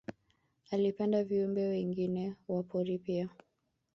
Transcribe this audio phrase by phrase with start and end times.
[0.71, 3.29] Alipenda viumbe wengine wa pori pia